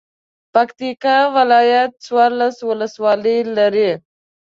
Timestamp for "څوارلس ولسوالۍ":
2.05-3.37